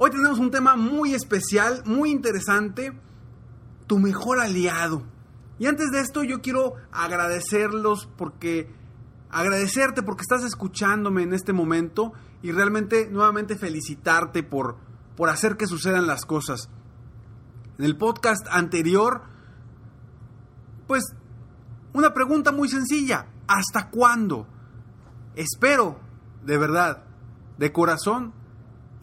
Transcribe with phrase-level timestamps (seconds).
[0.00, 2.96] Hoy tenemos un tema muy especial, muy interesante,
[3.88, 5.02] tu mejor aliado.
[5.58, 8.72] Y antes de esto yo quiero agradecerlos porque
[9.28, 14.76] agradecerte porque estás escuchándome en este momento y realmente nuevamente felicitarte por
[15.16, 16.70] por hacer que sucedan las cosas.
[17.76, 19.22] En el podcast anterior
[20.86, 21.02] pues
[21.92, 24.46] una pregunta muy sencilla, ¿hasta cuándo?
[25.34, 25.98] Espero,
[26.44, 27.02] de verdad,
[27.58, 28.32] de corazón,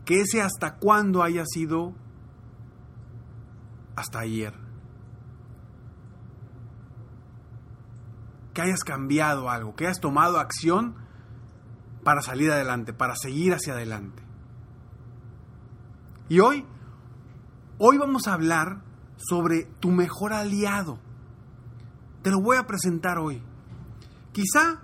[0.06, 1.94] que ese hasta cuándo haya sido
[3.96, 4.54] hasta ayer.
[8.54, 10.96] Que hayas cambiado algo, que hayas tomado acción
[12.04, 14.24] para salir adelante, para seguir hacia adelante.
[16.30, 16.66] Y hoy,
[17.80, 18.82] hoy vamos a hablar
[19.18, 21.00] sobre tu mejor aliado.
[22.22, 23.42] Te lo voy a presentar hoy.
[24.32, 24.82] Quizá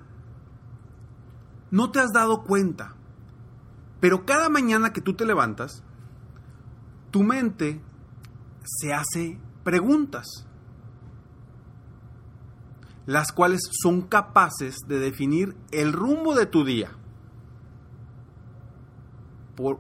[1.69, 2.95] no te has dado cuenta,
[4.01, 5.83] pero cada mañana que tú te levantas,
[7.11, 7.79] tu mente
[8.63, 10.25] se hace preguntas,
[13.05, 16.97] las cuales son capaces de definir el rumbo de tu día.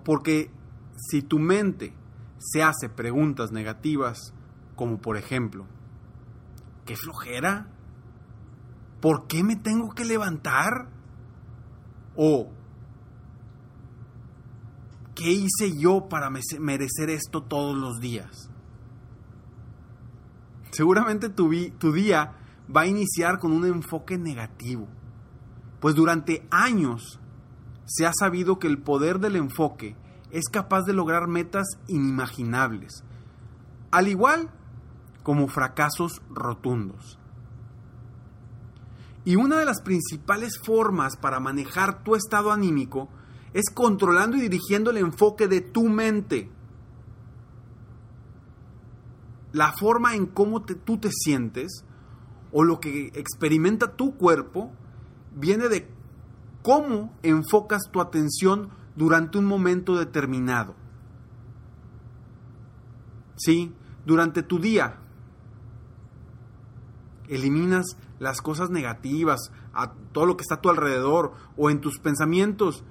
[0.03, 0.51] porque
[0.95, 1.95] si tu mente
[2.37, 4.35] se hace preguntas negativas,
[4.75, 5.65] como por ejemplo,
[6.85, 7.67] ¿qué flojera?
[8.99, 10.89] ¿Por qué me tengo que levantar?
[12.15, 12.51] O
[15.15, 18.49] ¿qué hice yo para merecer esto todos los días?
[20.71, 22.33] Seguramente tu, tu día
[22.73, 24.87] va a iniciar con un enfoque negativo,
[25.79, 27.19] pues durante años
[27.85, 29.95] se ha sabido que el poder del enfoque
[30.31, 33.03] es capaz de lograr metas inimaginables,
[33.91, 34.49] al igual
[35.23, 37.19] como fracasos rotundos.
[39.23, 43.09] Y una de las principales formas para manejar tu estado anímico
[43.53, 46.49] es controlando y dirigiendo el enfoque de tu mente.
[49.51, 51.83] La forma en cómo tú te sientes
[52.51, 54.71] o lo que experimenta tu cuerpo
[55.35, 55.89] viene de
[56.61, 60.75] cómo enfocas tu atención durante un momento determinado.
[63.35, 63.73] Sí,
[64.05, 64.97] durante tu día
[67.27, 71.97] eliminas las cosas negativas, a todo lo que está a tu alrededor o en tus
[71.97, 72.83] pensamientos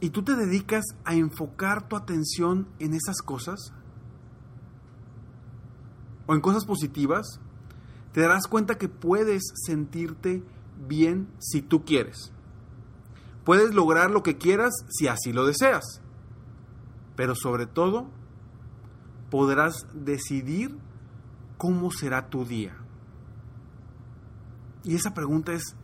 [0.00, 3.72] y tú te dedicas a enfocar tu atención en esas cosas
[6.26, 7.40] o en cosas positivas,
[8.12, 10.42] te darás cuenta que puedes sentirte
[10.88, 12.32] bien si tú quieres.
[13.44, 16.00] Puedes lograr lo que quieras si así lo deseas.
[17.16, 18.06] Pero sobre todo,
[19.30, 20.78] podrás decidir
[21.58, 22.76] cómo será tu día.
[24.82, 25.76] Y esa pregunta es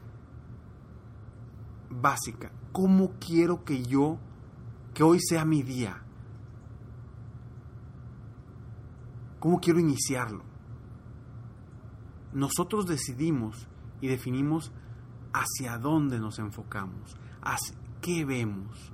[1.91, 4.19] básica cómo quiero que yo,
[4.93, 6.03] que hoy sea mi día.
[9.41, 10.43] ¿Cómo quiero iniciarlo?
[12.35, 13.67] Nosotros decidimos
[14.03, 14.73] y definimos
[15.33, 18.93] hacia dónde nos enfocamos, hacia qué vemos.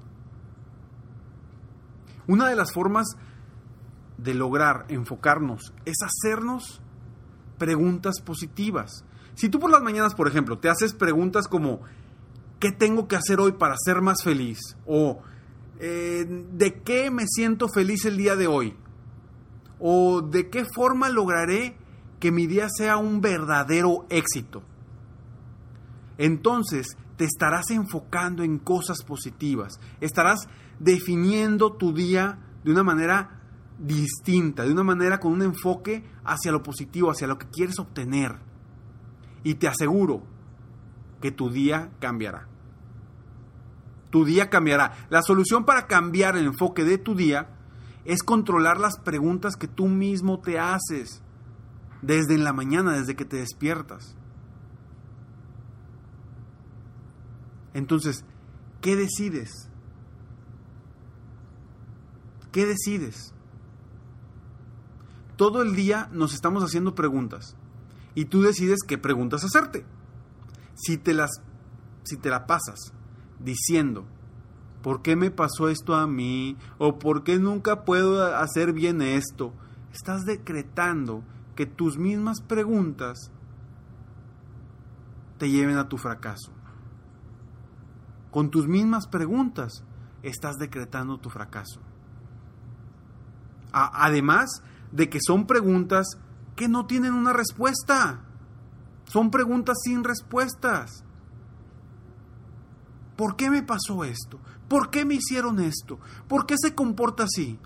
[2.28, 3.16] Una de las formas
[4.16, 6.80] de lograr enfocarnos es hacernos
[7.58, 9.04] preguntas positivas.
[9.34, 11.80] Si tú por las mañanas, por ejemplo, te haces preguntas como
[12.62, 14.60] ¿qué tengo que hacer hoy para ser más feliz?
[14.86, 15.20] O
[15.80, 18.76] eh, de qué me siento feliz el día de hoy.
[19.80, 21.76] O de qué forma lograré
[22.20, 24.62] que mi día sea un verdadero éxito.
[26.18, 29.80] Entonces te estarás enfocando en cosas positivas.
[30.00, 30.46] Estarás
[30.78, 33.40] definiendo tu día de una manera
[33.76, 38.38] distinta, de una manera con un enfoque hacia lo positivo, hacia lo que quieres obtener.
[39.42, 40.22] Y te aseguro
[41.20, 42.51] que tu día cambiará.
[44.12, 45.06] Tu día cambiará.
[45.08, 47.48] La solución para cambiar el enfoque de tu día
[48.04, 51.22] es controlar las preguntas que tú mismo te haces
[52.02, 54.14] desde en la mañana, desde que te despiertas.
[57.72, 58.22] Entonces,
[58.82, 59.70] ¿qué decides?
[62.52, 63.32] ¿Qué decides?
[65.36, 67.56] Todo el día nos estamos haciendo preguntas
[68.14, 69.86] y tú decides qué preguntas hacerte.
[70.74, 71.30] Si te las
[72.02, 72.92] si te la pasas
[73.44, 74.04] diciendo,
[74.82, 76.56] ¿por qué me pasó esto a mí?
[76.78, 79.52] ¿O por qué nunca puedo hacer bien esto?
[79.92, 81.22] Estás decretando
[81.54, 83.30] que tus mismas preguntas
[85.38, 86.52] te lleven a tu fracaso.
[88.30, 89.84] Con tus mismas preguntas
[90.22, 91.80] estás decretando tu fracaso.
[93.72, 96.06] además de que son preguntas
[96.56, 98.20] que no tienen una respuesta.
[99.04, 101.04] Son preguntas sin respuestas.
[103.16, 104.38] ¿Por qué me pasó esto?
[104.68, 105.98] ¿Por qué me hicieron esto?
[106.28, 107.58] ¿Por qué se comporta así?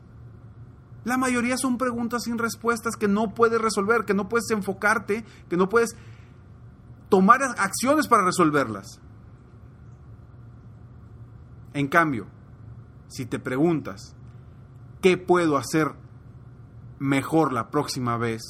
[1.04, 5.56] La mayoría son preguntas sin respuestas que no puedes resolver, que no puedes enfocarte, que
[5.56, 5.96] no puedes
[7.08, 9.00] tomar acciones para resolverlas.
[11.74, 12.26] En cambio,
[13.06, 14.16] si te preguntas,
[15.00, 15.92] ¿qué puedo hacer
[16.98, 18.42] mejor la próxima vez?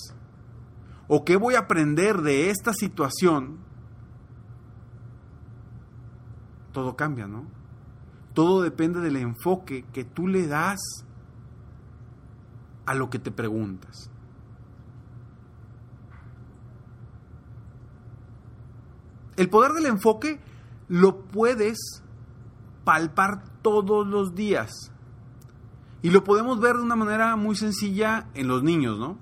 [1.08, 3.58] ¿O qué voy a aprender de esta situación?
[6.76, 7.46] Todo cambia, ¿no?
[8.34, 10.78] Todo depende del enfoque que tú le das
[12.84, 14.10] a lo que te preguntas.
[19.38, 20.38] El poder del enfoque
[20.88, 22.02] lo puedes
[22.84, 24.92] palpar todos los días.
[26.02, 29.16] Y lo podemos ver de una manera muy sencilla en los niños, ¿no?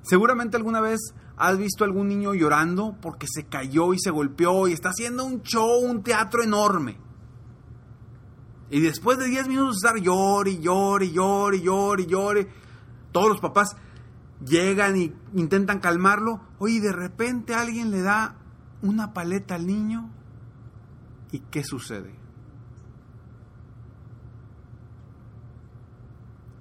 [0.00, 0.98] Seguramente alguna vez
[1.42, 5.42] ¿Has visto algún niño llorando porque se cayó y se golpeó y está haciendo un
[5.42, 7.00] show, un teatro enorme?
[8.70, 12.48] Y después de 10 minutos de estar llore, llore, llore, llore, llore,
[13.10, 13.74] todos los papás
[14.46, 16.42] llegan y intentan calmarlo.
[16.60, 18.36] Oye, de repente alguien le da
[18.80, 20.10] una paleta al niño.
[21.32, 22.14] ¿Y qué sucede?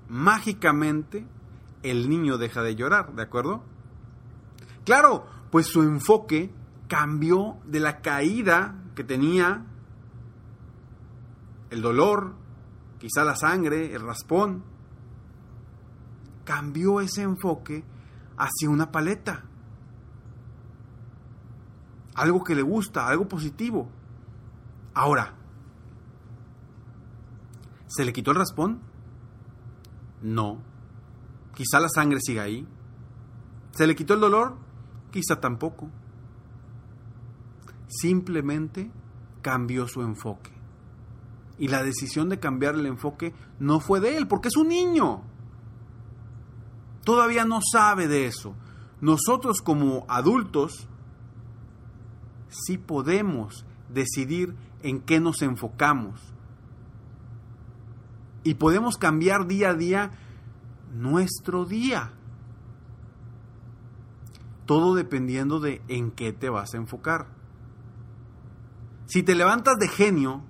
[0.09, 1.27] Mágicamente,
[1.83, 3.63] el niño deja de llorar, ¿de acuerdo?
[4.85, 6.53] Claro, pues su enfoque
[6.87, 9.65] cambió de la caída que tenía,
[11.69, 12.33] el dolor,
[12.99, 14.63] quizá la sangre, el raspón.
[16.43, 17.83] Cambió ese enfoque
[18.37, 19.45] hacia una paleta.
[22.15, 23.89] Algo que le gusta, algo positivo.
[24.93, 25.33] Ahora,
[27.87, 28.81] ¿se le quitó el raspón?
[30.21, 30.57] No.
[31.55, 32.67] Quizá la sangre siga ahí.
[33.71, 34.57] ¿Se le quitó el dolor?
[35.11, 35.89] Quizá tampoco.
[37.87, 38.91] Simplemente
[39.41, 40.51] cambió su enfoque.
[41.57, 45.21] Y la decisión de cambiar el enfoque no fue de él, porque es un niño.
[47.03, 48.55] Todavía no sabe de eso.
[48.99, 50.87] Nosotros como adultos
[52.49, 56.19] sí podemos decidir en qué nos enfocamos.
[58.43, 60.11] Y podemos cambiar día a día
[60.93, 62.13] nuestro día.
[64.71, 67.27] Todo dependiendo de en qué te vas a enfocar.
[69.05, 70.45] Si te levantas de genio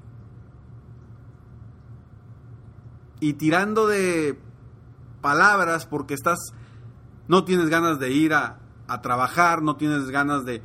[3.19, 4.37] y tirando de
[5.21, 6.37] palabras porque estás,
[7.27, 8.59] no tienes ganas de ir a,
[9.01, 10.61] trabajar, no tienes ganas de,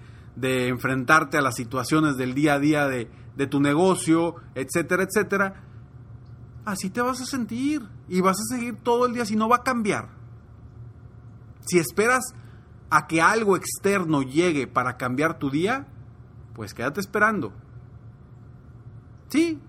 [0.69, 5.65] enfrentarte a las situaciones del día a día de, de tu negocio, etcétera, etcétera,
[6.67, 9.57] así te vas a sentir y vas a seguir todo el día si no va
[9.57, 10.11] a cambiar.
[11.67, 12.35] Si esperas
[12.91, 15.87] a que algo externo llegue para cambiar tu día,
[16.55, 17.53] pues quédate esperando.
[19.29, 19.61] Sí,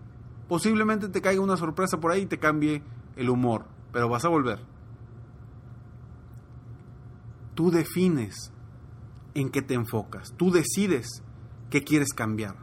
[0.48, 2.84] posiblemente te caiga una sorpresa por ahí y te cambie
[3.16, 4.60] el humor, pero vas a volver.
[7.56, 8.52] Tú defines
[9.34, 11.24] en qué te enfocas, tú decides
[11.70, 12.56] qué quieres cambiar.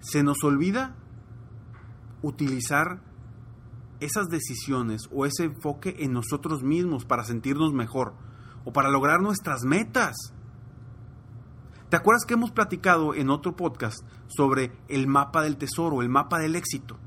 [0.00, 0.94] Se nos olvida
[2.22, 3.00] utilizar
[4.00, 8.14] esas decisiones o ese enfoque en nosotros mismos para sentirnos mejor
[8.64, 10.16] o para lograr nuestras metas.
[11.88, 16.38] ¿Te acuerdas que hemos platicado en otro podcast sobre el mapa del tesoro, el mapa
[16.38, 16.98] del éxito?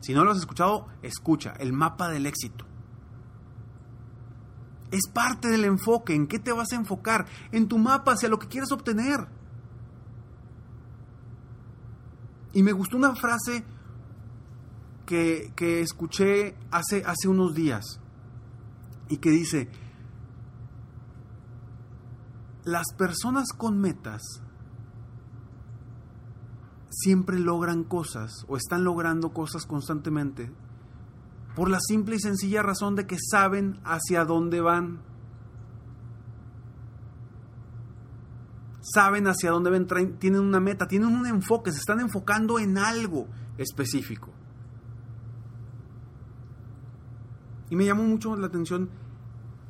[0.00, 2.66] Si no lo has escuchado, escucha, el mapa del éxito.
[4.90, 6.14] Es parte del enfoque.
[6.14, 7.26] ¿En qué te vas a enfocar?
[7.52, 9.26] En tu mapa hacia lo que quieres obtener.
[12.52, 13.64] Y me gustó una frase
[15.04, 18.00] que, escuché hace, hace unos días
[19.08, 19.68] y que dice,
[22.64, 24.22] las personas con metas
[26.90, 30.50] siempre logran cosas o están logrando cosas constantemente
[31.54, 35.02] por la simple y sencilla razón de que saben hacia dónde van.
[38.80, 39.86] Saben hacia dónde ven,
[40.18, 44.33] tienen una meta, tienen un enfoque, se están enfocando en algo específico.
[47.74, 48.88] Y me llamó mucho la atención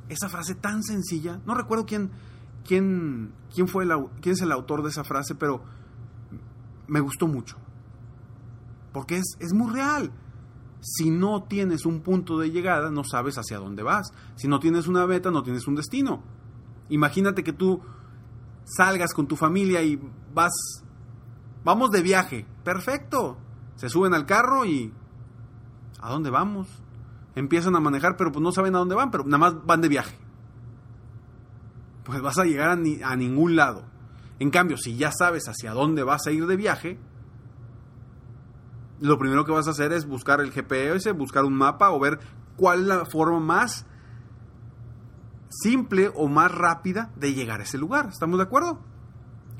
[0.09, 1.41] esa frase tan sencilla.
[1.43, 2.11] No recuerdo quién,
[2.63, 3.87] quién, quién, fue
[4.21, 5.63] quién es el autor de esa frase, pero
[6.85, 7.57] me gustó mucho.
[8.93, 10.11] Porque es, es muy real.
[10.81, 14.13] Si no tienes un punto de llegada, no sabes hacia dónde vas.
[14.35, 16.21] Si no tienes una meta, no tienes un destino.
[16.89, 17.81] Imagínate que tú
[18.65, 19.99] salgas con tu familia y
[20.31, 20.53] vas,
[21.63, 22.45] vamos de viaje.
[22.63, 23.39] Perfecto.
[23.77, 24.93] Se suben al carro y...
[26.01, 26.67] ¿A dónde vamos?
[27.35, 29.89] Empiezan a manejar, pero pues no saben a dónde van, pero nada más van de
[29.89, 30.17] viaje.
[32.03, 33.85] Pues vas a llegar a, a ningún lado.
[34.39, 36.99] En cambio, si ya sabes hacia dónde vas a ir de viaje,
[38.99, 42.19] lo primero que vas a hacer es buscar el GPS, buscar un mapa o ver
[42.55, 43.85] cuál es la forma más
[45.49, 48.07] simple o más rápida de llegar a ese lugar.
[48.09, 48.79] ¿Estamos de acuerdo?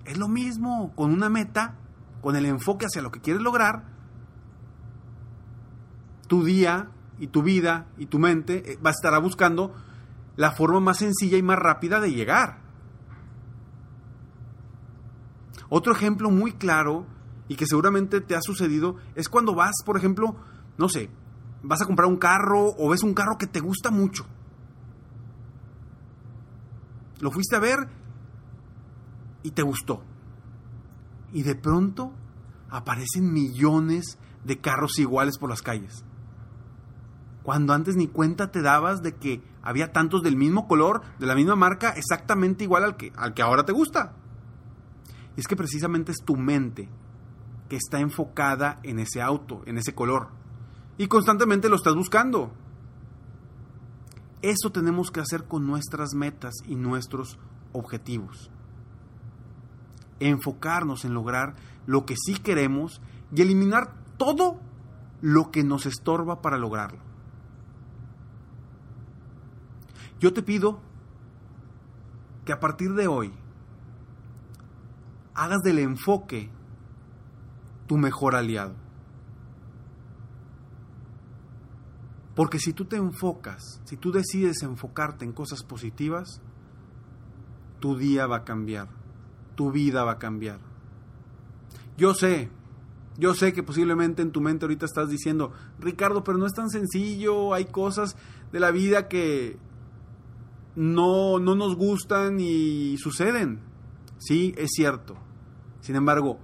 [0.06, 1.76] Es lo mismo con una meta,
[2.22, 3.84] con el enfoque hacia lo que quieres lograr.
[6.28, 9.74] Tu día y tu vida y tu mente eh, va a estar buscando
[10.36, 12.60] la forma más sencilla y más rápida de llegar.
[15.70, 17.06] Otro ejemplo muy claro
[17.48, 20.36] y que seguramente te ha sucedido es cuando vas, por ejemplo,
[20.78, 21.10] no sé,
[21.64, 24.26] vas a comprar un carro o ves un carro que te gusta mucho.
[27.20, 27.88] Lo fuiste a ver
[29.44, 30.04] y te gustó.
[31.34, 32.12] Y de pronto
[32.70, 36.04] aparecen millones de carros iguales por las calles.
[37.46, 41.36] Cuando antes ni cuenta te dabas de que había tantos del mismo color, de la
[41.36, 44.14] misma marca, exactamente igual al que, al que ahora te gusta.
[45.38, 46.90] Y es que precisamente es tu mente
[47.70, 50.30] que está enfocada en ese auto, en ese color.
[50.98, 52.52] Y constantemente lo estás buscando.
[54.42, 57.38] Eso tenemos que hacer con nuestras metas y nuestros
[57.74, 58.50] objetivos.
[60.20, 63.02] Enfocarnos en lograr lo que sí queremos
[63.36, 64.60] y eliminar todo
[65.22, 67.06] lo que nos estorba para lograrlo.
[70.26, 70.80] Yo te pido
[72.46, 73.32] que a partir de hoy
[75.36, 76.50] hagas del enfoque
[77.86, 78.74] tu mejor aliado.
[82.34, 86.42] Porque si tú te enfocas, si tú decides enfocarte en cosas positivas,
[87.80, 88.88] tu día va a cambiar,
[89.54, 90.58] tu vida va a cambiar.
[92.00, 92.50] Yo sé,
[93.20, 96.72] yo sé que posiblemente en tu mente ahorita estás diciendo, Ricardo, pero no es tan
[96.72, 98.18] sencillo, hay cosas
[98.52, 99.64] de la vida que
[100.76, 103.62] no, no nos gustan y suceden.
[104.18, 105.16] Sí, es cierto.
[105.82, 106.40] Sin embargo,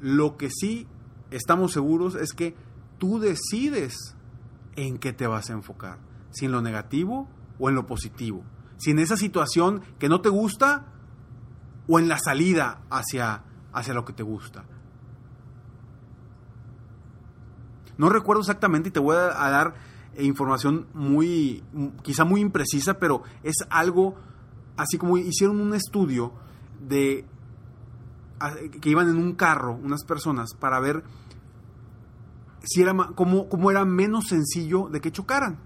[0.00, 0.86] lo que sí
[1.30, 2.54] estamos seguros es que
[2.98, 4.16] tú decides
[4.76, 5.98] en qué te vas a enfocar,
[6.30, 8.44] si en lo negativo o en lo positivo,
[8.76, 10.86] si en esa situación que no te gusta
[11.88, 13.42] o en la salida hacia,
[13.72, 14.64] hacia lo que te gusta.
[17.96, 19.74] No recuerdo exactamente y te voy a dar
[20.24, 21.62] información muy,
[22.02, 24.16] quizá muy imprecisa, pero es algo
[24.76, 26.32] así como hicieron un estudio
[26.80, 27.24] de
[28.80, 31.02] que iban en un carro unas personas para ver
[32.62, 35.58] si era cómo, cómo era menos sencillo de que chocaran.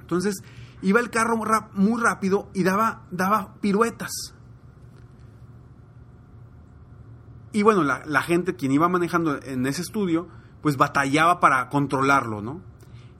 [0.00, 0.42] Entonces
[0.82, 1.40] iba el carro
[1.74, 4.10] muy rápido y daba, daba piruetas.
[7.52, 10.28] Y bueno, la, la, gente, quien iba manejando en ese estudio,
[10.60, 12.60] pues batallaba para controlarlo, ¿no?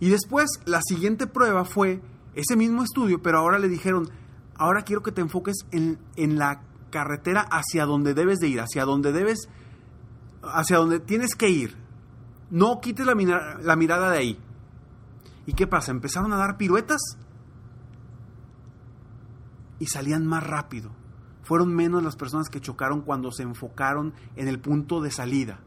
[0.01, 2.03] Y después, la siguiente prueba fue
[2.35, 4.11] ese mismo estudio, pero ahora le dijeron,
[4.55, 8.85] ahora quiero que te enfoques en, en la carretera hacia donde debes de ir, hacia
[8.85, 9.49] donde debes,
[10.43, 11.77] hacia donde tienes que ir.
[12.51, 13.15] No quites la,
[13.61, 14.39] la mirada de ahí.
[15.47, 15.93] ¿Y qué pasa?
[15.93, 17.01] Empezaron a dar piruetas
[19.79, 20.91] y salían más rápido.
[21.43, 25.61] Fueron menos las personas que chocaron cuando se enfocaron en el punto de salida.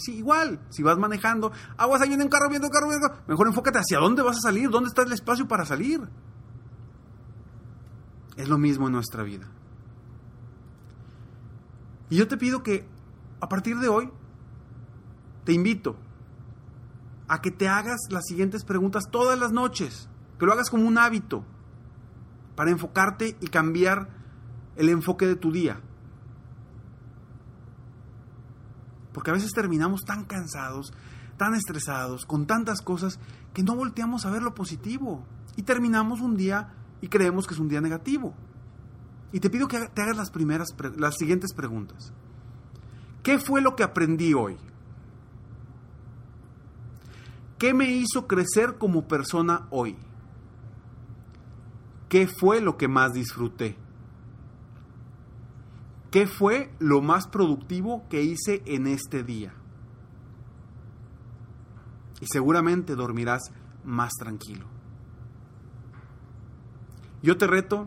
[0.00, 3.46] Sí, igual, si vas manejando, aguas ahí viene un carro, viendo un carro, viendo mejor
[3.48, 6.00] enfócate hacia dónde vas a salir, dónde está el espacio para salir.
[8.36, 9.46] Es lo mismo en nuestra vida
[12.08, 12.86] Y yo te pido que
[13.40, 14.10] a partir de hoy
[15.44, 15.96] te invito
[17.28, 20.96] a que te hagas las siguientes preguntas todas las noches, que lo hagas como un
[20.96, 21.44] hábito
[22.56, 24.08] para enfocarte y cambiar
[24.76, 25.80] el enfoque de tu día.
[29.12, 30.92] Porque a veces terminamos tan cansados,
[31.36, 33.18] tan estresados, con tantas cosas,
[33.54, 35.24] que no volteamos a ver lo positivo.
[35.56, 38.34] Y terminamos un día y creemos que es un día negativo.
[39.32, 42.12] Y te pido que te hagas las primeras, las siguientes preguntas.
[43.22, 44.56] ¿Qué fue lo que aprendí hoy?
[47.58, 49.96] ¿Qué me hizo crecer como persona hoy?
[52.08, 53.76] ¿Qué fue lo que más disfruté?
[56.10, 59.54] ¿Qué fue lo más productivo que hice en este día?
[62.20, 63.42] Y seguramente dormirás
[63.84, 64.66] más tranquilo.
[67.22, 67.86] Yo te reto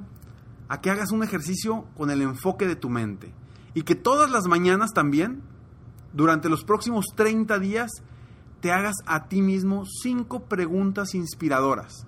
[0.69, 3.33] a que hagas un ejercicio con el enfoque de tu mente
[3.73, 5.41] y que todas las mañanas también,
[6.13, 7.91] durante los próximos 30 días,
[8.61, 12.07] te hagas a ti mismo cinco preguntas inspiradoras.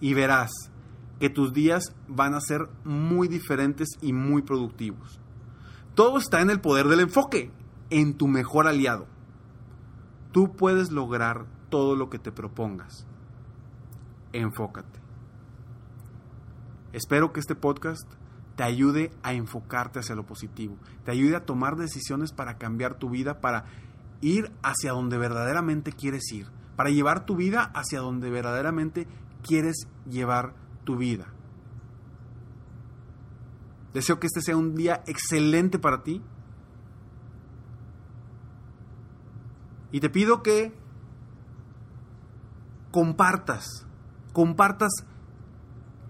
[0.00, 0.50] Y verás
[1.24, 5.18] que tus días van a ser muy diferentes y muy productivos.
[5.94, 7.50] Todo está en el poder del enfoque,
[7.88, 9.06] en tu mejor aliado.
[10.32, 13.06] Tú puedes lograr todo lo que te propongas.
[14.34, 15.00] Enfócate.
[16.92, 18.06] Espero que este podcast
[18.54, 20.76] te ayude a enfocarte hacia lo positivo,
[21.06, 23.64] te ayude a tomar decisiones para cambiar tu vida, para
[24.20, 29.08] ir hacia donde verdaderamente quieres ir, para llevar tu vida hacia donde verdaderamente
[29.42, 31.26] quieres llevar tu vida.
[33.92, 36.22] Deseo que este sea un día excelente para ti.
[39.92, 40.76] Y te pido que
[42.90, 43.86] compartas,
[44.32, 44.90] compartas